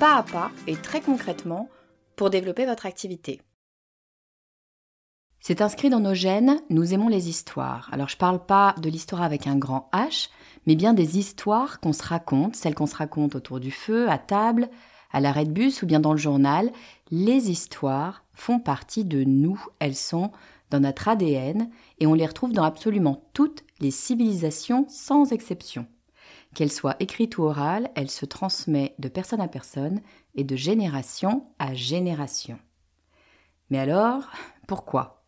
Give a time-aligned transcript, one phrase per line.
[0.00, 1.68] pas à pas et très concrètement
[2.16, 3.42] pour développer votre activité.
[5.40, 7.90] C'est inscrit dans nos gènes, nous aimons les histoires.
[7.92, 10.30] Alors je parle pas de l'histoire avec un grand H,
[10.66, 14.16] mais bien des histoires qu'on se raconte, celles qu'on se raconte autour du feu, à
[14.16, 14.70] table,
[15.12, 16.72] à l'arrêt de bus ou bien dans le journal.
[17.10, 20.30] Les histoires font partie de nous, elles sont
[20.70, 25.86] dans notre ADN et on les retrouve dans absolument toutes les civilisations sans exception.
[26.54, 30.00] Qu'elle soit écrite ou orale, elle se transmet de personne à personne
[30.34, 32.58] et de génération à génération.
[33.70, 34.28] Mais alors,
[34.66, 35.24] pourquoi?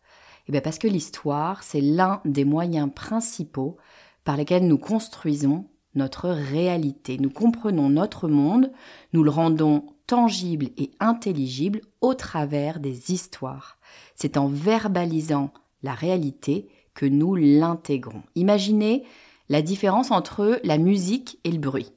[0.47, 3.77] Eh bien parce que l'histoire, c'est l'un des moyens principaux
[4.25, 7.17] par lesquels nous construisons notre réalité.
[7.17, 8.71] Nous comprenons notre monde,
[9.13, 13.77] nous le rendons tangible et intelligible au travers des histoires.
[14.15, 18.23] C'est en verbalisant la réalité que nous l'intégrons.
[18.35, 19.05] Imaginez
[19.53, 21.91] la différence entre la musique et le bruit.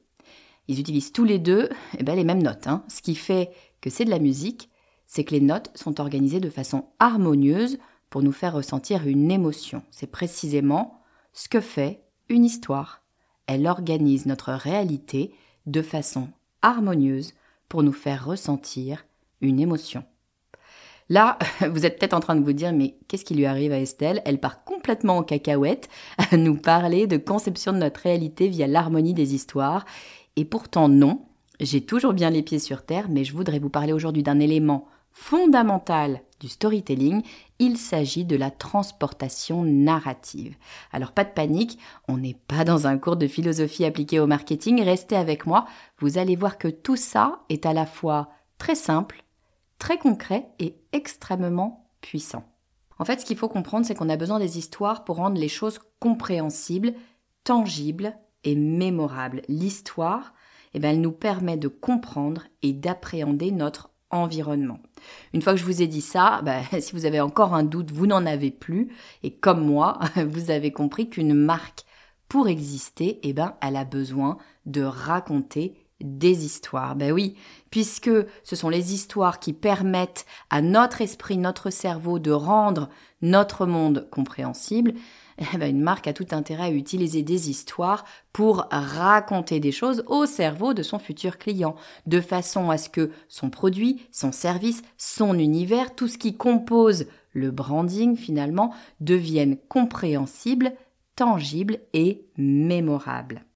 [0.67, 2.67] Ils utilisent tous les deux eh ben, les mêmes notes.
[2.67, 2.83] Hein.
[2.87, 3.49] Ce qui fait
[3.81, 4.69] que c'est de la musique,
[5.07, 7.79] c'est que les notes sont organisées de façon harmonieuse
[8.11, 9.81] pour nous faire ressentir une émotion.
[9.89, 11.01] C'est précisément
[11.33, 13.01] ce que fait une histoire.
[13.47, 15.33] Elle organise notre réalité
[15.65, 16.29] de façon
[16.61, 17.33] harmonieuse
[17.69, 19.07] pour nous faire ressentir
[19.41, 20.03] une émotion.
[21.09, 21.37] Là,
[21.71, 24.21] vous êtes peut-être en train de vous dire, mais qu'est-ce qui lui arrive à Estelle?
[24.25, 25.89] Elle part complètement en cacahuète
[26.31, 29.85] à nous parler de conception de notre réalité via l'harmonie des histoires.
[30.35, 31.25] Et pourtant, non,
[31.59, 34.87] j'ai toujours bien les pieds sur terre, mais je voudrais vous parler aujourd'hui d'un élément
[35.11, 37.23] fondamental du storytelling,
[37.57, 40.55] il s'agit de la transportation narrative.
[40.91, 44.83] Alors pas de panique, on n'est pas dans un cours de philosophie appliquée au marketing,
[44.83, 45.65] restez avec moi,
[45.97, 48.29] vous allez voir que tout ça est à la fois
[48.59, 49.23] très simple
[49.79, 52.43] très concret et extrêmement puissant.
[52.99, 55.49] En fait, ce qu'il faut comprendre, c'est qu'on a besoin des histoires pour rendre les
[55.49, 56.93] choses compréhensibles,
[57.43, 59.43] tangibles et mémorables.
[59.47, 60.33] L'histoire,
[60.73, 64.79] eh bien, elle nous permet de comprendre et d'appréhender notre environnement.
[65.33, 67.91] Une fois que je vous ai dit ça, bah, si vous avez encore un doute,
[67.91, 68.89] vous n'en avez plus.
[69.23, 71.85] Et comme moi, vous avez compris qu'une marque,
[72.27, 76.95] pour exister, eh ben, elle a besoin de raconter des histoires.
[76.95, 77.35] Ben oui,
[77.69, 78.11] puisque
[78.43, 82.89] ce sont les histoires qui permettent à notre esprit, notre cerveau de rendre
[83.21, 84.93] notre monde compréhensible.
[85.53, 90.03] Eh ben une marque a tout intérêt à utiliser des histoires pour raconter des choses
[90.07, 91.75] au cerveau de son futur client,
[92.07, 97.05] de façon à ce que son produit, son service, son univers, tout ce qui compose
[97.33, 100.73] le branding finalement, devienne compréhensible,
[101.15, 103.46] tangible et mémorable.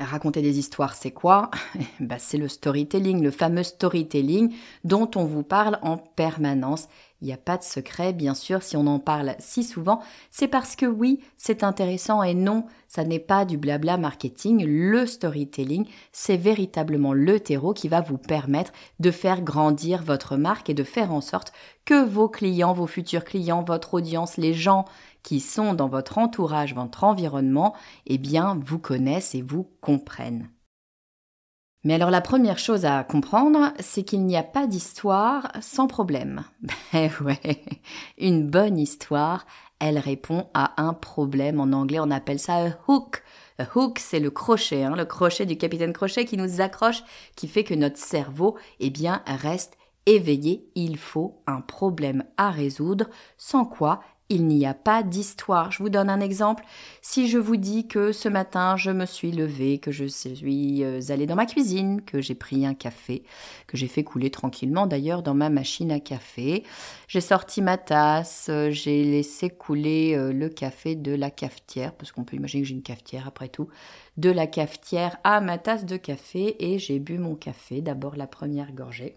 [0.00, 1.50] Raconter des histoires, c'est quoi
[1.98, 4.54] bah, C'est le storytelling, le fameux storytelling
[4.84, 6.86] dont on vous parle en permanence.
[7.20, 10.00] Il n'y a pas de secret, bien sûr, si on en parle si souvent,
[10.30, 14.64] c'est parce que oui, c'est intéressant et non, ça n'est pas du blabla marketing.
[14.64, 18.70] Le storytelling, c'est véritablement le terreau qui va vous permettre
[19.00, 21.52] de faire grandir votre marque et de faire en sorte
[21.84, 24.84] que vos clients, vos futurs clients, votre audience, les gens
[25.28, 27.74] qui sont dans votre entourage, votre environnement,
[28.06, 30.48] eh bien, vous connaissent et vous comprennent.
[31.84, 36.44] Mais alors la première chose à comprendre, c'est qu'il n'y a pas d'histoire sans problème.
[36.94, 37.62] Ben ouais,
[38.16, 39.44] une bonne histoire,
[39.80, 41.60] elle répond à un problème.
[41.60, 43.22] En anglais, on appelle ça un hook.
[43.58, 47.02] A hook, c'est le crochet, hein, le crochet du capitaine Crochet qui nous accroche,
[47.36, 49.76] qui fait que notre cerveau, eh bien, reste
[50.06, 50.70] éveillé.
[50.74, 55.72] Il faut un problème à résoudre, sans quoi il n'y a pas d'histoire.
[55.72, 56.64] Je vous donne un exemple.
[57.00, 61.00] Si je vous dis que ce matin, je me suis levée, que je suis euh,
[61.08, 63.24] allée dans ma cuisine, que j'ai pris un café,
[63.66, 66.64] que j'ai fait couler tranquillement d'ailleurs dans ma machine à café,
[67.06, 72.12] j'ai sorti ma tasse, euh, j'ai laissé couler euh, le café de la cafetière, parce
[72.12, 73.68] qu'on peut imaginer que j'ai une cafetière après tout,
[74.18, 78.26] de la cafetière à ma tasse de café et j'ai bu mon café, d'abord la
[78.26, 79.16] première gorgée,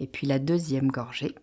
[0.00, 1.34] et puis la deuxième gorgée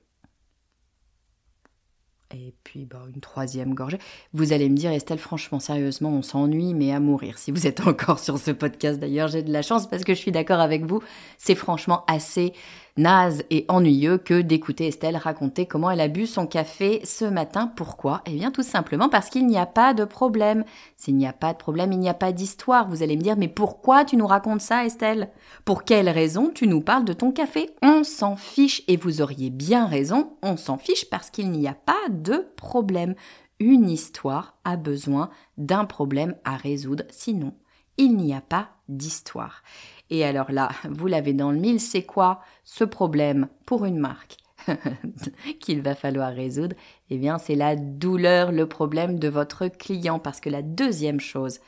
[2.35, 3.99] et puis bah, une troisième gorgée.
[4.33, 7.37] Vous allez me dire, Estelle, franchement, sérieusement, on s'ennuie, mais à mourir.
[7.37, 10.19] Si vous êtes encore sur ce podcast, d'ailleurs, j'ai de la chance parce que je
[10.19, 11.01] suis d'accord avec vous.
[11.37, 12.53] C'est franchement assez
[12.97, 17.67] naze et ennuyeux que d'écouter Estelle raconter comment elle a bu son café ce matin.
[17.75, 18.21] Pourquoi?
[18.25, 20.63] Eh bien tout simplement parce qu'il n'y a pas de problème.
[20.97, 22.87] S'il n'y a pas de problème, il n'y a pas d'histoire.
[22.87, 25.29] Vous allez me dire mais pourquoi tu nous racontes ça Estelle?
[25.65, 27.69] Pour quelle raison tu nous parles de ton café?
[27.81, 31.73] On s'en fiche et vous auriez bien raison, on s'en fiche parce qu'il n'y a
[31.73, 33.15] pas de problème.
[33.59, 37.53] Une histoire a besoin d'un problème à résoudre, sinon
[37.97, 39.63] il n'y a pas d'histoire.
[40.09, 44.37] Et alors là, vous l'avez dans le mille, c'est quoi ce problème pour une marque
[45.59, 46.75] qu'il va falloir résoudre?
[47.09, 50.19] Eh bien, c'est la douleur, le problème de votre client.
[50.19, 51.59] Parce que la deuxième chose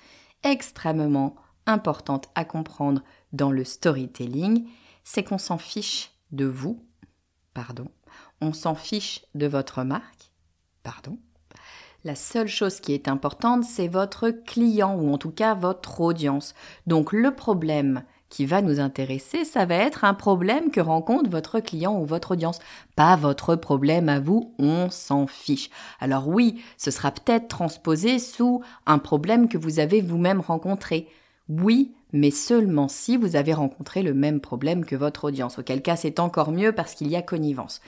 [0.44, 1.36] extrêmement
[1.66, 3.02] importante à comprendre
[3.34, 4.68] dans le storytelling,
[5.04, 6.86] c'est qu'on s'en fiche de vous,
[7.54, 7.88] pardon,
[8.42, 10.32] on s'en fiche de votre marque,
[10.84, 11.18] pardon,
[12.04, 16.54] la seule chose qui est importante, c'est votre client ou en tout cas votre audience.
[16.86, 21.60] Donc le problème qui va nous intéresser, ça va être un problème que rencontre votre
[21.60, 22.60] client ou votre audience,
[22.96, 25.70] pas votre problème à vous, on s'en fiche.
[26.00, 31.08] Alors oui, ce sera peut-être transposé sous un problème que vous avez vous-même rencontré.
[31.50, 35.96] Oui, mais seulement si vous avez rencontré le même problème que votre audience, auquel cas
[35.96, 37.82] c'est encore mieux parce qu'il y a connivence.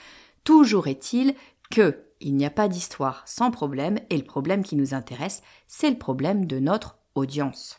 [0.44, 1.34] Toujours est-il
[1.70, 5.90] que il n'y a pas d'histoire sans problème et le problème qui nous intéresse, c'est
[5.90, 7.78] le problème de notre audience.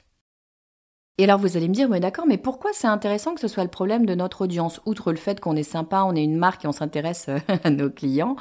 [1.18, 3.64] Et alors vous allez me dire, mais d'accord, mais pourquoi c'est intéressant que ce soit
[3.64, 4.82] le problème de notre audience?
[4.86, 7.70] Outre le fait qu'on est sympa, on est une marque et on s'intéresse euh, à
[7.70, 8.36] nos clients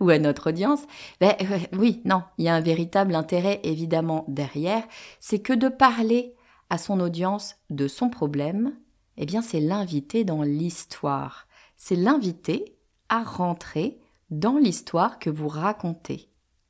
[0.00, 0.82] ou à notre audience,
[1.20, 4.82] ben, euh, oui, non, il y a un véritable intérêt évidemment derrière,
[5.20, 6.34] c'est que de parler
[6.68, 8.74] à son audience de son problème,
[9.16, 11.46] eh bien c'est l'inviter dans l'histoire.
[11.76, 12.76] C'est l'inviter
[13.08, 14.00] à rentrer
[14.30, 16.28] dans l'histoire que vous racontez.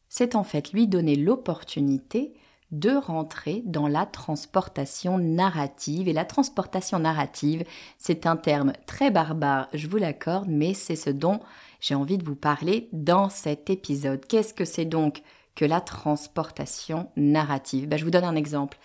[0.09, 2.35] C'est en fait lui donner l'opportunité
[2.81, 6.09] de rentrer dans la transportation narrative.
[6.09, 7.65] Et la transportation narrative,
[7.99, 11.41] c'est un terme très barbare, je vous l'accorde, mais c'est ce dont
[11.81, 14.25] j'ai envie de vous parler dans cet épisode.
[14.27, 15.23] Qu'est-ce que c'est donc
[15.55, 17.89] que la transportation narrative?
[17.89, 18.79] Ben, Je vous donne un exemple.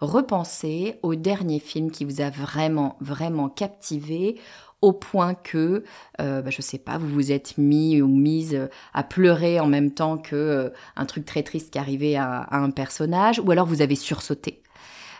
[0.00, 4.38] Repensez au dernier film qui vous a vraiment, vraiment captivé
[4.80, 5.84] au point que,
[6.20, 9.90] euh, bah, je sais pas, vous vous êtes mis ou mise à pleurer en même
[9.90, 13.66] temps que euh, un truc très triste qui arrivait à, à, un personnage, ou alors
[13.66, 14.62] vous avez sursauté,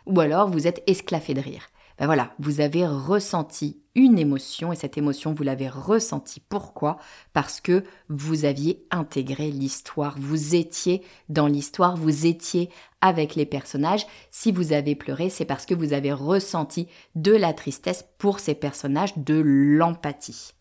[0.07, 1.69] ou alors vous êtes esclaffé de rire.
[1.99, 6.41] Ben voilà, vous avez ressenti une émotion et cette émotion, vous l'avez ressentie.
[6.41, 6.99] Pourquoi?
[7.33, 14.07] Parce que vous aviez intégré l'histoire, vous étiez dans l'histoire, vous étiez avec les personnages.
[14.31, 16.87] Si vous avez pleuré, c'est parce que vous avez ressenti
[17.17, 20.53] de la tristesse pour ces personnages, de l'empathie.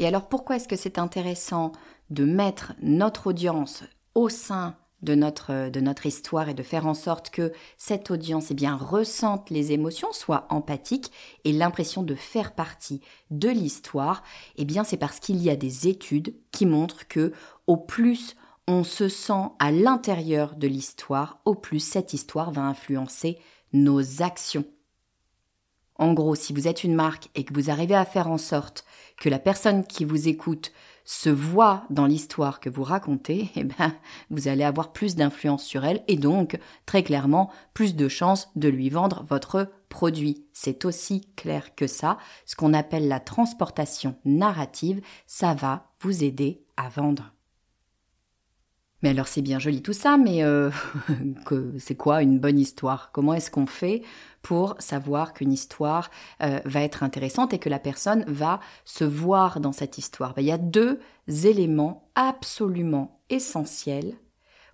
[0.00, 1.70] Et alors pourquoi est-ce que c'est intéressant
[2.10, 3.84] de mettre notre audience
[4.16, 8.50] au sein de notre, de notre histoire et de faire en sorte que cette audience
[8.50, 11.12] eh ressente les émotions, soit empathique
[11.44, 13.00] et l'impression de faire partie
[13.30, 14.22] de l'histoire,
[14.56, 17.32] eh bien c'est parce qu'il y a des études qui montrent que
[17.66, 18.36] au plus
[18.66, 23.38] on se sent à l'intérieur de l'histoire, au plus cette histoire va influencer
[23.72, 24.64] nos actions.
[25.96, 28.84] En gros, si vous êtes une marque et que vous arrivez à faire en sorte
[29.16, 30.70] que la personne qui vous écoute
[31.08, 33.94] se voit dans l'histoire que vous racontez, eh ben,
[34.28, 38.68] vous allez avoir plus d'influence sur elle et donc, très clairement, plus de chances de
[38.68, 40.44] lui vendre votre produit.
[40.52, 42.18] C'est aussi clair que ça.
[42.44, 47.32] Ce qu'on appelle la transportation narrative, ça va vous aider à vendre.
[49.02, 50.70] Mais alors c'est bien joli tout ça, mais euh,
[51.78, 53.10] c'est quoi une bonne histoire?
[53.12, 54.02] Comment est-ce qu'on fait
[54.42, 56.10] pour savoir qu'une histoire
[56.42, 60.34] euh, va être intéressante et que la personne va se voir dans cette histoire?
[60.34, 64.16] Ben, Il y a deux éléments absolument essentiels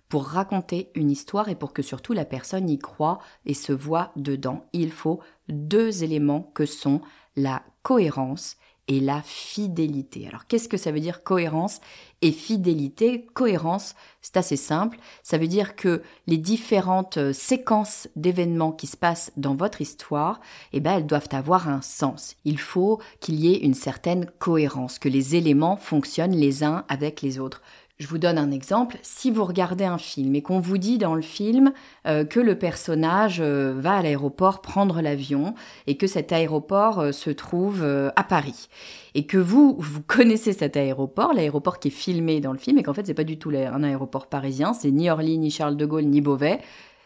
[0.09, 4.11] pour raconter une histoire et pour que surtout la personne y croit et se voit
[4.15, 4.65] dedans.
[4.73, 7.01] Il faut deux éléments que sont
[7.35, 10.27] la cohérence et la fidélité.
[10.27, 11.81] Alors qu'est-ce que ça veut dire cohérence
[12.21, 13.25] et fidélité?
[13.33, 14.97] Cohérence, c'est assez simple.
[15.23, 20.39] Ça veut dire que les différentes euh, séquences d'événements qui se passent dans votre histoire,
[20.71, 22.35] eh ben, elles doivent avoir un sens.
[22.45, 27.21] Il faut qu'il y ait une certaine cohérence, que les éléments fonctionnent les uns avec
[27.21, 27.61] les autres.
[27.97, 28.97] Je vous donne un exemple.
[29.03, 31.71] Si vous regardez un film et qu'on vous dit dans le film
[32.05, 35.55] euh, que le personnage euh, va à l'aéroport prendre l'avion
[35.87, 38.67] et que cet aéroport euh, se trouve à Paris
[39.13, 42.83] et que vous vous connaissez cet aéroport, l'aéroport qui est filmé dans le film et
[42.83, 45.85] qu'en fait c'est pas du tout un aéroport parisien, c'est ni Orly, ni Charles de
[45.85, 46.59] Gaulle, ni Beauvais,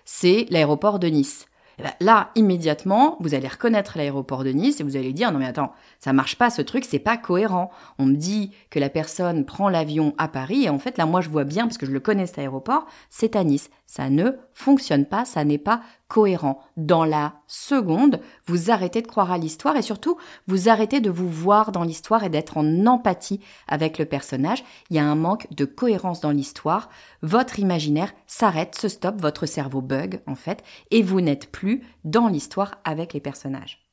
[0.05, 1.48] c'est l'aéroport de Nice.
[1.79, 5.39] Eh ben, là, immédiatement, vous allez reconnaître l'aéroport de Nice et vous allez dire non
[5.39, 7.71] mais attends, ça marche pas ce truc, c'est pas cohérent.
[7.97, 11.21] On me dit que la personne prend l'avion à Paris et en fait là moi
[11.21, 13.69] je vois bien parce que je le connais cet aéroport, c'est à Nice.
[13.89, 16.61] Ça ne fonctionne pas, ça n'est pas cohérent.
[16.77, 20.15] Dans la seconde, vous arrêtez de croire à l'histoire et surtout,
[20.45, 24.63] vous arrêtez de vous voir dans l'histoire et d'être en empathie avec le personnage.
[24.91, 26.89] Il y a un manque de cohérence dans l'histoire.
[27.23, 32.27] Votre imaginaire s'arrête, se stoppe, votre cerveau bug en fait, et vous n'êtes plus dans
[32.27, 33.88] l'histoire avec les personnages.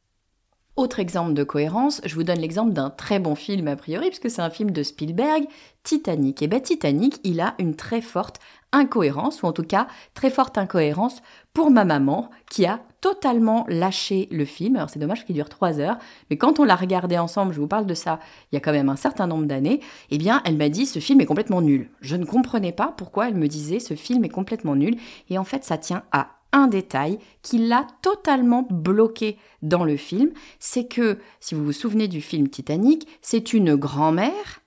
[0.77, 4.29] Autre exemple de cohérence, je vous donne l'exemple d'un très bon film a priori, puisque
[4.29, 5.47] c'est un film de Spielberg,
[5.85, 6.43] Titanic.
[6.43, 8.41] Et bien Titanic, il a une très forte
[8.73, 11.23] incohérence, ou en tout cas très forte incohérence
[11.55, 14.77] pour ma maman, qui a totalement lâché le film.
[14.77, 15.97] Alors c'est dommage qu'il dure trois heures,
[16.29, 18.21] mais quand on l'a regardé ensemble, je vous parle de ça
[18.53, 19.81] il y a quand même un certain nombre d'années,
[20.11, 21.89] eh bien elle m'a dit ce film est complètement nul.
[22.03, 24.99] Je ne comprenais pas pourquoi elle me disait ce film est complètement nul,
[25.31, 30.31] et en fait ça tient à un détail qui l'a totalement bloqué dans le film,
[30.59, 34.61] c'est que, si vous vous souvenez du film Titanic, c'est une grand-mère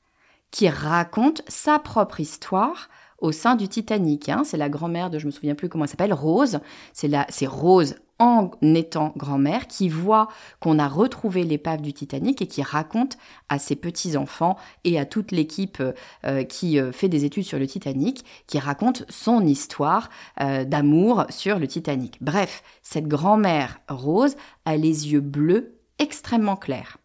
[0.52, 4.30] qui raconte sa propre histoire au sein du Titanic.
[4.30, 4.44] Hein.
[4.46, 6.60] C'est la grand-mère de, je me souviens plus comment elle s'appelle, Rose.
[6.94, 10.28] C'est c'est Rose en étant grand-mère qui voit
[10.60, 15.32] qu'on a retrouvé l'épave du Titanic et qui raconte à ses petits-enfants et à toute
[15.32, 15.82] l'équipe
[16.26, 20.10] euh, qui euh, fait des études sur le Titanic, qui raconte son histoire
[20.42, 22.18] euh, d'amour sur le Titanic.
[22.22, 24.36] Bref, cette grand-mère Rose
[24.66, 26.98] a les yeux bleus extrêmement clairs.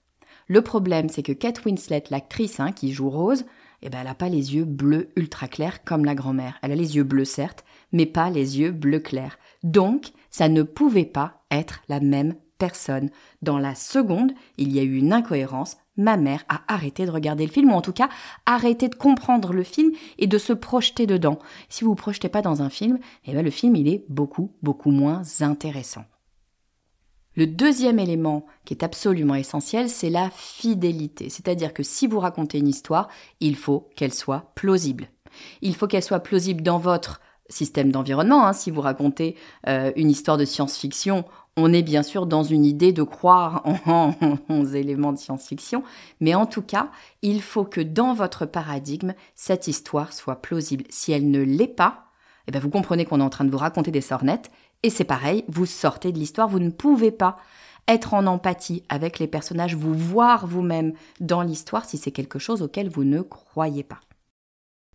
[0.49, 3.45] Le problème, c'est que Kate Winslet, l'actrice hein, qui joue Rose,
[3.83, 6.59] eh ben, elle n'a pas les yeux bleus ultra clairs comme la grand-mère.
[6.63, 9.39] Elle a les yeux bleus, certes, mais pas les yeux bleus clairs.
[9.63, 13.11] Donc, ça ne pouvait pas être la même personne.
[13.41, 15.77] Dans la seconde, il y a eu une incohérence.
[15.97, 18.09] Ma mère a arrêté de regarder le film, ou en tout cas
[18.45, 21.39] arrêté de comprendre le film et de se projeter dedans.
[21.69, 24.51] Si vous vous projetez pas dans un film, eh ben le film il est beaucoup
[24.61, 26.05] beaucoup moins intéressant.
[27.37, 31.31] Le deuxième élément qui est absolument essentiel, c'est la fidélité.
[31.31, 33.07] C'est-à-dire que si vous racontez une histoire,
[33.39, 35.11] il faut qu'elle soit plausible.
[35.63, 38.47] Il faut qu'elle soit plausible dans votre système d'environnement.
[38.47, 38.53] Hein.
[38.53, 39.37] Si vous racontez
[39.69, 41.25] euh, une histoire de science-fiction,
[41.57, 44.15] on est bien sûr dans une idée de croire en,
[44.49, 45.83] en éléments de science-fiction,
[46.21, 46.91] mais en tout cas,
[47.23, 50.85] il faut que dans votre paradigme, cette histoire soit plausible.
[50.91, 52.07] Si elle ne l'est pas,
[52.47, 54.51] eh bien vous comprenez qu'on est en train de vous raconter des sornettes
[54.83, 57.39] et c'est pareil, vous sortez de l'histoire, vous ne pouvez pas
[57.89, 62.63] être en empathie avec les personnages, vous voir vous-même dans l'histoire si c'est quelque chose
[62.63, 64.01] auquel vous ne croyez pas.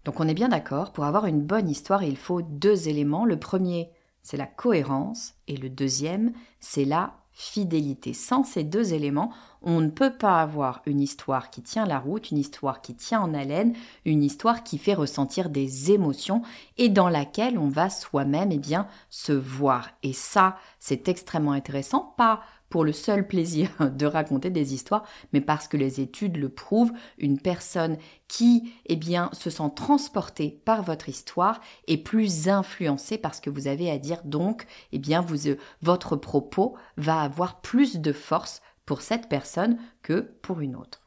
[0.05, 3.25] Donc on est bien d'accord, pour avoir une bonne histoire, il faut deux éléments.
[3.25, 3.91] Le premier,
[4.23, 8.13] c'est la cohérence, et le deuxième, c'est la fidélité.
[8.13, 12.31] Sans ces deux éléments, on ne peut pas avoir une histoire qui tient la route,
[12.31, 16.41] une histoire qui tient en haleine, une histoire qui fait ressentir des émotions
[16.77, 19.89] et dans laquelle on va soi-même eh bien se voir.
[20.03, 25.41] Et ça, c'est extrêmement intéressant, pas pour le seul plaisir de raconter des histoires, mais
[25.41, 27.97] parce que les études le prouvent, une personne
[28.27, 33.49] qui eh bien, se sent transportée par votre histoire est plus influencée par ce que
[33.49, 34.21] vous avez à dire.
[34.23, 40.21] Donc, eh bien, euh, votre propos va avoir plus de force pour cette personne que
[40.41, 41.01] pour une autre.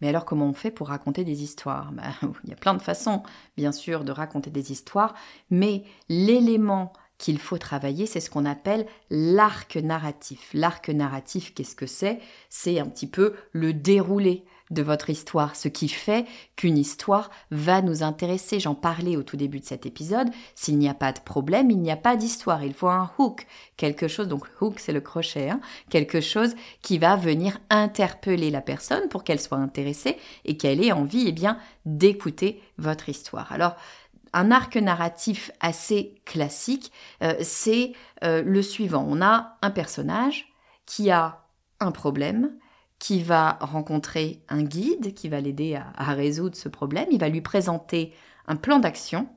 [0.00, 1.92] Mais alors comment on fait pour raconter des histoires?
[1.92, 2.12] Ben,
[2.44, 3.22] Il y a plein de façons,
[3.56, 5.14] bien sûr, de raconter des histoires,
[5.50, 10.50] mais l'élément qu'il faut travailler, c'est ce qu'on appelle l'arc narratif.
[10.52, 12.20] L'arc narratif, qu'est-ce que c'est?
[12.50, 17.82] C'est un petit peu le déroulé de votre histoire, ce qui fait qu'une histoire va
[17.82, 18.60] nous intéresser.
[18.60, 20.30] J'en parlais au tout début de cet épisode.
[20.54, 22.64] S'il n'y a pas de problème, il n'y a pas d'histoire.
[22.64, 26.98] Il faut un hook, quelque chose, donc hook c'est le crochet, hein, quelque chose qui
[26.98, 31.48] va venir interpeller la personne pour qu'elle soit intéressée et qu'elle ait envie, eh
[31.84, 33.52] d'écouter votre histoire.
[33.52, 33.76] Alors,
[34.34, 37.92] un arc narratif assez classique, euh, c'est
[38.24, 39.06] euh, le suivant.
[39.08, 40.52] On a un personnage
[40.84, 41.44] qui a
[41.80, 42.52] un problème,
[42.98, 47.06] qui va rencontrer un guide qui va l'aider à, résoudre ce problème.
[47.10, 48.12] Il va lui présenter
[48.46, 49.28] un plan d'action.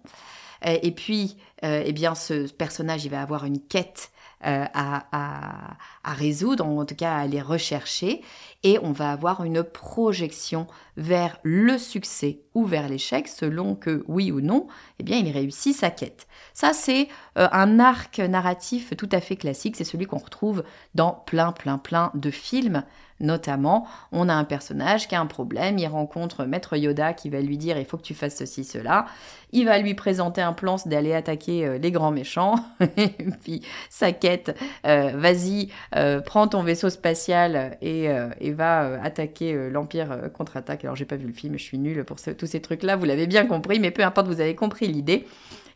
[0.65, 4.11] Et puis, euh, eh bien, ce personnage, il va avoir une quête
[4.45, 8.21] euh, à, résoudre, en tout cas à aller rechercher,
[8.63, 14.31] et on va avoir une projection vers le succès ou vers l'échec, selon que oui
[14.31, 14.67] ou non,
[14.99, 16.27] eh bien il réussit sa quête.
[16.53, 20.63] Ça c'est euh, un arc narratif tout à fait classique, c'est celui qu'on retrouve
[20.95, 22.83] dans plein plein plein de films
[23.19, 27.39] Notamment, on a un personnage qui a un problème, il rencontre Maître Yoda qui va
[27.41, 29.07] lui dire il faut que tu fasses ceci, cela.
[29.51, 32.55] Il va lui présenter un plan d'aller attaquer euh, les grands méchants.
[32.97, 33.09] et
[33.41, 34.55] puis sa quête,
[34.85, 38.07] euh, vas-y, euh, prends ton vaisseau spatial et,
[38.51, 40.83] va attaquer l'Empire contre-attaque.
[40.83, 43.27] Alors j'ai pas vu le film, je suis nulle pour tous ces trucs-là, vous l'avez
[43.27, 45.27] bien compris, mais peu importe, vous avez compris l'idée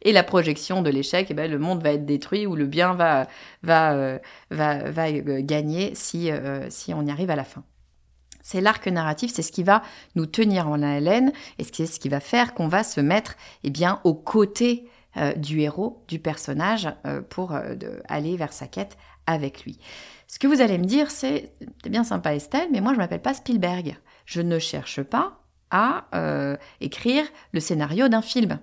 [0.01, 2.93] et la projection de l'échec, eh ben, le monde va être détruit ou le bien
[2.93, 3.27] va,
[3.63, 7.63] va, euh, va, euh, gagner si, euh, si on y arrive à la fin.
[8.41, 9.83] C'est l'arc narratif, c'est ce qui va
[10.15, 13.69] nous tenir en haleine et c'est ce qui va faire qu'on va se mettre eh
[13.69, 14.89] bien, aux côtés
[15.35, 16.89] du héros, du personnage,
[17.29, 17.53] pour
[18.07, 19.77] aller vers sa quête avec lui.
[20.27, 21.53] Ce que vous allez me dire, c'est
[21.83, 23.97] c'est bien sympa Estelle, mais moi je m'appelle pas Spielberg.
[24.25, 26.07] Je ne cherche pas à
[26.79, 28.59] écrire le scénario d'un film.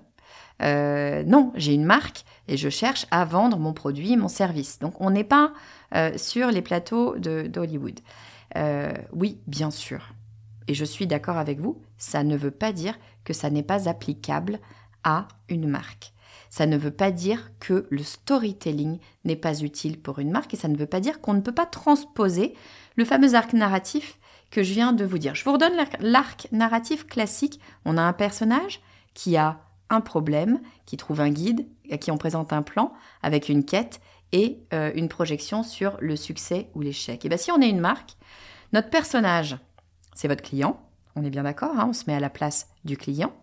[0.61, 4.79] Euh, non, j'ai une marque et je cherche à vendre mon produit, mon service.
[4.79, 5.53] Donc on n'est pas
[5.95, 7.99] euh, sur les plateaux d'Hollywood.
[8.57, 10.13] Euh, oui, bien sûr.
[10.67, 13.89] Et je suis d'accord avec vous, ça ne veut pas dire que ça n'est pas
[13.89, 14.59] applicable
[15.03, 16.13] à une marque.
[16.49, 20.57] Ça ne veut pas dire que le storytelling n'est pas utile pour une marque et
[20.57, 22.55] ça ne veut pas dire qu'on ne peut pas transposer
[22.95, 24.17] le fameux arc narratif
[24.49, 25.35] que je viens de vous dire.
[25.35, 27.59] Je vous redonne l'arc narratif classique.
[27.85, 28.81] On a un personnage
[29.13, 29.59] qui a
[29.89, 34.01] un problème, qui trouve un guide, à qui on présente un plan avec une quête
[34.31, 37.25] et euh, une projection sur le succès ou l'échec.
[37.25, 38.11] Et bien si on est une marque,
[38.73, 39.57] notre personnage,
[40.13, 40.79] c'est votre client,
[41.15, 43.33] on est bien d'accord, hein, on se met à la place du client.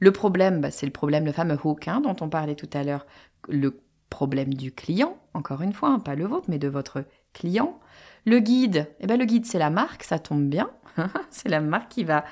[0.00, 2.82] Le problème, bah, c'est le problème, le fameux hook hein, dont on parlait tout à
[2.82, 3.06] l'heure,
[3.48, 7.78] le problème du client, encore une fois, hein, pas le vôtre, mais de votre client.
[8.24, 10.70] Le guide, eh ben, le guide, c'est la marque, ça tombe bien.
[11.30, 12.24] c'est la marque qui va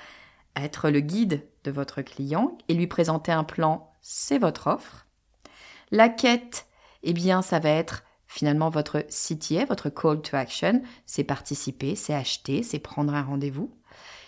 [0.57, 5.07] être le guide de votre client et lui présenter un plan, c'est votre offre.
[5.91, 6.67] La quête,
[7.03, 12.15] eh bien, ça va être finalement votre CTA, votre call to action, c'est participer, c'est
[12.15, 13.71] acheter, c'est prendre un rendez-vous.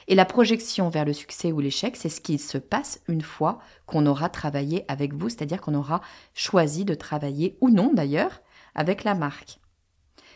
[0.09, 3.59] Et la projection vers le succès ou l'échec, c'est ce qui se passe une fois
[3.87, 6.01] qu'on aura travaillé avec vous, c'est-à-dire qu'on aura
[6.35, 8.41] choisi de travailler ou non d'ailleurs
[8.77, 9.59] avec la marque.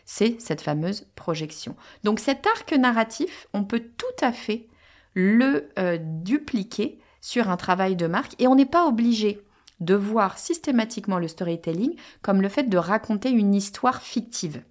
[0.04, 1.76] C'est cette fameuse projection.
[2.02, 4.66] Donc cet arc narratif, on peut tout à fait
[5.14, 9.42] le euh, dupliquer sur un travail de marque et on n'est pas obligé
[9.80, 14.62] de voir systématiquement le storytelling comme le fait de raconter une histoire fictive.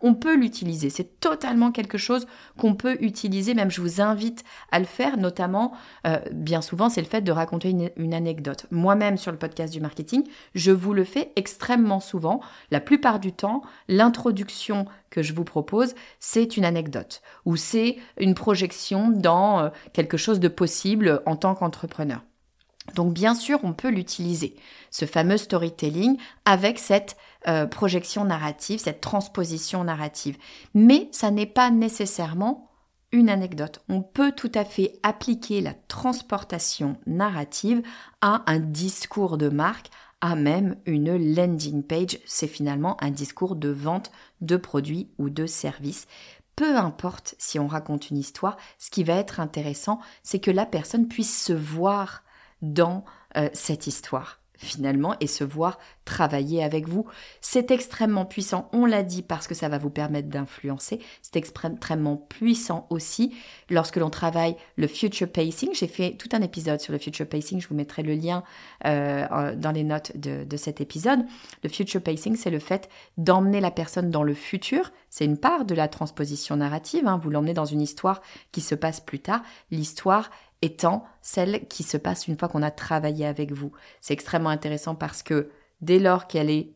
[0.00, 2.26] On peut l'utiliser, c'est totalement quelque chose
[2.58, 5.72] qu'on peut utiliser, même je vous invite à le faire, notamment,
[6.06, 8.66] euh, bien souvent, c'est le fait de raconter une, anecdote.
[8.70, 12.40] Moi-même, sur le podcast du marketing, je vous le fais extrêmement souvent.
[12.70, 18.34] La plupart du temps, l'introduction que je vous propose, c'est une anecdote ou c'est une
[18.34, 22.22] projection dans euh, quelque chose de possible en tant qu'entrepreneur.
[22.94, 24.56] Donc bien sûr, on peut l'utiliser,
[24.90, 30.36] ce fameux storytelling, avec cette euh, projection narrative, cette transposition narrative.
[30.74, 32.68] Mais ça n'est pas nécessairement
[33.12, 33.80] une anecdote.
[33.88, 37.82] On peut tout à fait appliquer la transportation narrative
[38.20, 39.88] à un discours de marque,
[40.20, 42.18] à même une landing page.
[42.26, 46.06] C'est finalement un discours de vente de produits ou de services.
[46.56, 50.66] Peu importe si on raconte une histoire, ce qui va être intéressant, c'est que la
[50.66, 52.24] personne puisse se voir
[52.62, 53.04] dans
[53.36, 57.06] euh, cette histoire finalement et se voir travailler avec vous.
[57.40, 61.00] C'est extrêmement puissant, on l'a dit, parce que ça va vous permettre d'influencer.
[61.22, 63.34] C'est extrêmement puissant aussi
[63.70, 65.70] lorsque l'on travaille le future pacing.
[65.74, 68.42] J'ai fait tout un épisode sur le future pacing, je vous mettrai le lien
[68.86, 71.20] euh, dans les notes de, cet épisode.
[71.62, 74.92] Le future pacing, c'est le fait d'emmener la personne dans le futur.
[75.10, 77.20] C'est une part de la transposition narrative, hein.
[77.22, 79.42] vous l'emmenez dans une histoire qui se passe plus tard.
[79.70, 80.30] L'histoire
[80.62, 83.72] étant celle qui se passe une fois qu'on a travaillé avec vous.
[84.00, 86.72] C'est extrêmement intéressant parce que dès lors qu'elle est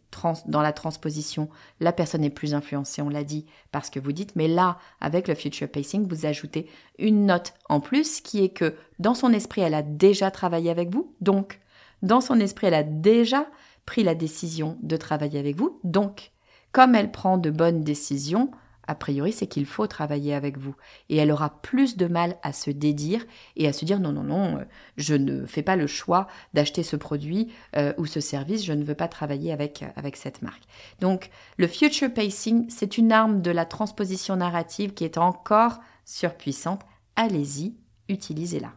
[0.47, 1.49] dans la transposition,
[1.81, 5.27] la personne est plus influencée, on l'a dit, parce que vous dites, mais là, avec
[5.27, 6.69] le future pacing, vous ajoutez
[6.99, 10.91] une note en plus qui est que dans son esprit, elle a déjà travaillé avec
[10.93, 11.61] vous, donc
[12.03, 13.47] dans son esprit, elle a déjà
[13.87, 16.33] pris la décision de travailler avec vous, donc
[16.73, 18.51] comme elle prend de bonnes décisions,
[18.89, 20.75] a priori, c'est qu'il faut travailler avec vous.
[21.09, 23.25] Et elle aura plus de mal à se dédire
[23.57, 24.65] et à se dire non, non, non, euh,
[24.97, 28.85] je ne fais pas le choix d'acheter ce produit euh, ou ce service, je ne
[28.85, 30.65] veux pas travailler avec, euh, avec cette marque.
[31.01, 36.83] Donc, le future pacing, c'est une arme de la transposition narrative qui est encore surpuissante.
[37.15, 37.75] Allez-y,
[38.09, 38.73] utilisez-la.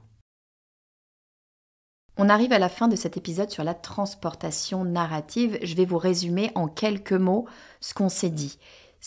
[2.18, 5.58] On arrive à la fin de cet épisode sur la transportation narrative.
[5.62, 7.46] Je vais vous résumer en quelques mots
[7.82, 8.58] ce qu'on s'est dit.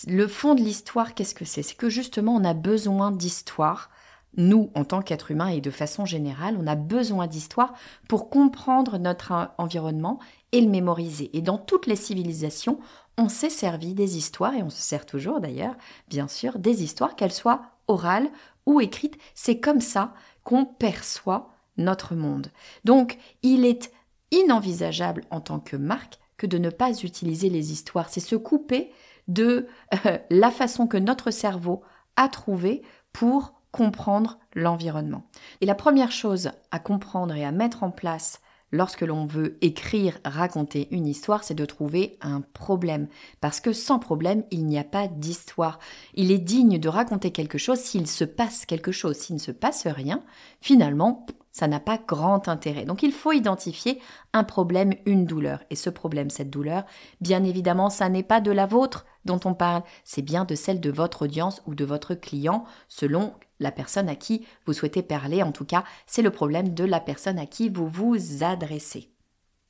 [0.06, 1.62] Le fond de l'histoire, qu'est-ce que c'est?
[1.62, 3.90] C'est que justement, on a besoin d'histoire.
[4.36, 7.74] Nous, en tant qu'êtres humains et de façon générale, on a besoin d'histoire
[8.08, 10.20] pour comprendre notre environnement
[10.52, 11.36] et le mémoriser.
[11.36, 12.78] Et dans toutes les civilisations,
[13.16, 15.74] on s'est servi des histoires, et on se sert toujours d'ailleurs,
[16.08, 18.30] bien sûr, des histoires, qu'elles soient orales
[18.66, 19.18] ou écrites.
[19.34, 22.52] C'est comme ça qu'on perçoit notre monde.
[22.84, 23.90] Donc, il est
[24.30, 28.08] inenvisageable en tant que marque que de ne pas utiliser les histoires.
[28.08, 28.92] C'est se couper
[29.28, 29.68] de
[30.06, 31.82] euh, la façon que notre cerveau
[32.16, 35.24] a trouvé pour comprendre l'environnement.
[35.60, 38.40] Et la première chose à comprendre et à mettre en place
[38.72, 43.08] lorsque l'on veut écrire, raconter une histoire, c'est de trouver un problème.
[43.40, 45.78] Parce que sans problème, il n'y a pas d'histoire.
[46.14, 49.16] Il est digne de raconter quelque chose s'il se passe quelque chose.
[49.16, 50.22] S'il ne se passe rien,
[50.60, 51.26] finalement,
[51.58, 52.84] ça n'a pas grand intérêt.
[52.84, 54.00] Donc il faut identifier
[54.32, 55.64] un problème, une douleur.
[55.70, 56.84] Et ce problème, cette douleur,
[57.20, 60.80] bien évidemment, ça n'est pas de la vôtre dont on parle, c'est bien de celle
[60.80, 65.42] de votre audience ou de votre client, selon la personne à qui vous souhaitez parler.
[65.42, 69.10] En tout cas, c'est le problème de la personne à qui vous vous adressez.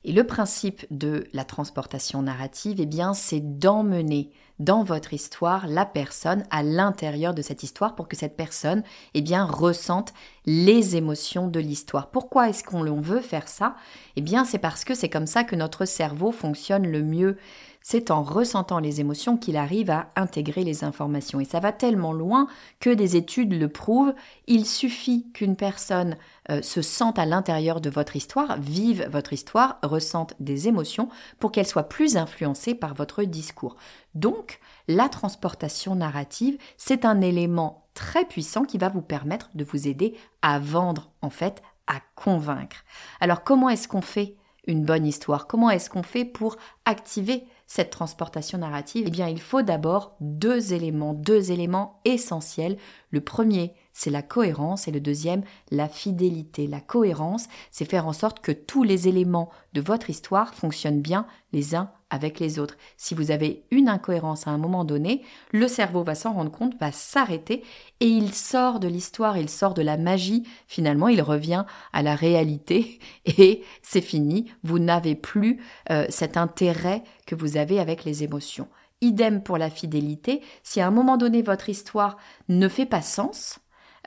[0.03, 5.85] Et le principe de la transportation narrative, eh bien, c'est d'emmener dans votre histoire la
[5.85, 10.13] personne à l'intérieur de cette histoire pour que cette personne, eh bien, ressente
[10.45, 12.11] les émotions de l'histoire.
[12.11, 13.75] Pourquoi est-ce qu'on veut faire ça?
[14.15, 17.37] Eh bien, c'est parce que c'est comme ça que notre cerveau fonctionne le mieux
[17.91, 21.39] c'est en ressentant les émotions qu'il arrive à intégrer les informations.
[21.39, 22.45] Et ça va tellement loin
[22.79, 24.13] que des études le prouvent.
[24.45, 26.15] Il suffit qu'une personne
[26.51, 31.51] euh, se sente à l'intérieur de votre histoire, vive votre histoire, ressente des émotions pour
[31.51, 33.75] qu'elle soit plus influencée par votre discours.
[34.13, 39.87] Donc, la transportation narrative, c'est un élément très puissant qui va vous permettre de vous
[39.87, 42.85] aider à vendre, en fait, à convaincre.
[43.19, 44.35] Alors, comment est-ce qu'on fait
[44.67, 45.47] une bonne histoire?
[45.47, 50.73] Comment est-ce qu'on fait pour activer cette transportation narrative Eh bien, il faut d'abord deux
[50.73, 52.77] éléments, deux éléments essentiels.
[53.11, 56.65] Le premier, c'est la cohérence et le deuxième, la fidélité.
[56.65, 61.27] La cohérence, c'est faire en sorte que tous les éléments de votre histoire fonctionnent bien
[61.53, 62.75] les uns avec les autres.
[62.97, 66.79] Si vous avez une incohérence à un moment donné, le cerveau va s'en rendre compte,
[66.79, 67.63] va s'arrêter
[67.99, 70.43] et il sort de l'histoire, il sort de la magie.
[70.67, 74.51] Finalement, il revient à la réalité et c'est fini.
[74.63, 78.67] Vous n'avez plus euh, cet intérêt que vous avez avec les émotions.
[79.01, 80.41] Idem pour la fidélité.
[80.63, 82.17] Si à un moment donné votre histoire
[82.49, 83.59] ne fait pas sens,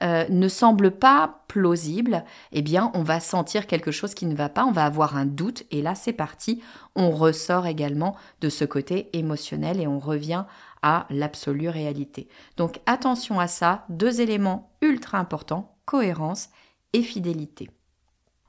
[0.02, 4.48] euh, ne semble pas plausible, eh bien, on va sentir quelque chose qui ne va
[4.48, 6.62] pas, on va avoir un doute, et là, c'est parti.
[6.96, 10.44] On ressort également de ce côté émotionnel et on revient
[10.82, 12.28] à l'absolue réalité.
[12.56, 16.48] Donc, attention à ça, deux éléments ultra importants, cohérence
[16.92, 17.70] et fidélité.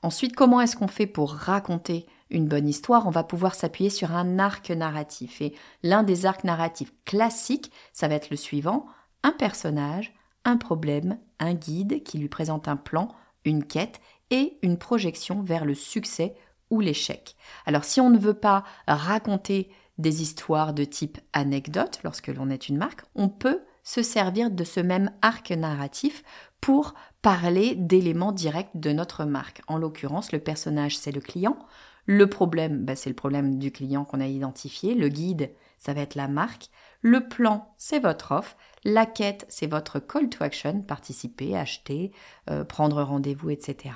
[0.02, 3.06] Ensuite, comment est-ce qu'on fait pour raconter une bonne histoire?
[3.06, 5.40] On va pouvoir s'appuyer sur un arc narratif.
[5.40, 8.86] Et l'un des arcs narratifs classiques, ça va être le suivant,
[9.22, 10.12] un personnage,
[10.44, 13.08] un problème, un guide qui lui présente un plan,
[13.44, 16.34] une quête et une projection vers le succès
[16.70, 17.36] ou l'échec.
[17.66, 22.68] Alors si on ne veut pas raconter des histoires de type anecdote lorsque l'on est
[22.68, 26.24] une marque, on peut se servir de ce même arc narratif
[26.60, 29.62] pour parler d'éléments directs de notre marque.
[29.68, 31.58] En l'occurrence, le personnage, c'est le client.
[32.06, 34.94] Le problème, bah, c'est le problème du client qu'on a identifié.
[34.94, 35.50] Le guide,
[35.84, 36.70] ça va être la marque.
[37.02, 38.56] Le plan, c'est votre offre.
[38.84, 42.12] La quête, c'est votre call to action, participer, acheter,
[42.48, 43.94] euh, prendre rendez-vous, etc.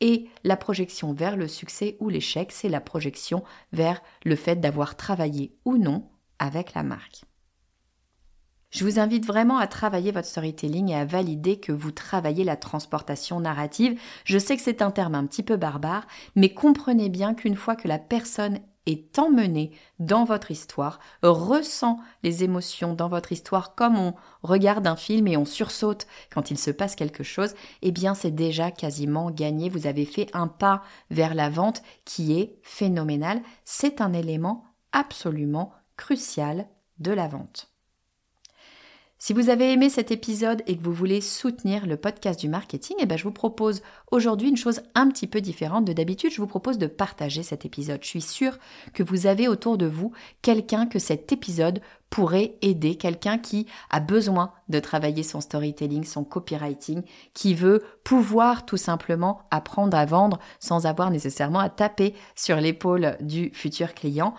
[0.00, 4.96] Et la projection vers le succès ou l'échec, c'est la projection vers le fait d'avoir
[4.96, 6.08] travaillé ou non
[6.38, 7.24] avec la marque.
[8.70, 12.56] Je vous invite vraiment à travailler votre storytelling et à valider que vous travaillez la
[12.56, 13.98] transportation narrative.
[14.24, 17.74] Je sais que c'est un terme un petit peu barbare, mais comprenez bien qu'une fois
[17.74, 23.98] que la personne est emmené dans votre histoire, ressent les émotions dans votre histoire comme
[23.98, 28.14] on regarde un film et on sursaute quand il se passe quelque chose, eh bien
[28.14, 29.68] c'est déjà quasiment gagné.
[29.68, 33.42] Vous avez fait un pas vers la vente qui est phénoménal.
[33.64, 36.66] C'est un élément absolument crucial
[36.98, 37.75] de la vente.
[39.18, 42.96] Si vous avez aimé cet épisode et que vous voulez soutenir le podcast du marketing,
[43.00, 46.30] eh ben je vous propose aujourd'hui une chose un petit peu différente de d'habitude.
[46.30, 48.00] Je vous propose de partager cet épisode.
[48.02, 48.58] Je suis sûre
[48.92, 54.00] que vous avez autour de vous quelqu'un que cet épisode pourrait aider, quelqu'un qui a
[54.00, 57.02] besoin de travailler son storytelling, son copywriting,
[57.32, 63.16] qui veut pouvoir tout simplement apprendre à vendre sans avoir nécessairement à taper sur l'épaule
[63.22, 64.34] du futur client.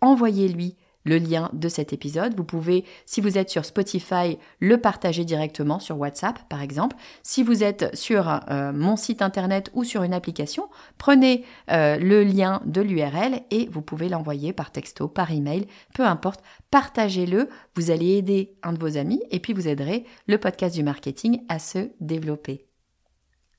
[0.00, 2.34] Envoyez-lui le lien de cet épisode.
[2.36, 6.96] Vous pouvez, si vous êtes sur Spotify, le partager directement sur WhatsApp, par exemple.
[7.22, 12.24] Si vous êtes sur euh, mon site internet ou sur une application, prenez euh, le
[12.24, 16.40] lien de l'URL et vous pouvez l'envoyer par texto, par email, peu importe.
[16.70, 17.48] Partagez-le.
[17.76, 21.42] Vous allez aider un de vos amis et puis vous aiderez le podcast du marketing
[21.48, 22.66] à se développer.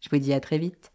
[0.01, 0.94] Je vous dis à très vite.